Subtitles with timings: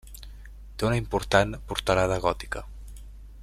[0.77, 2.65] Té una important portalada gòtica.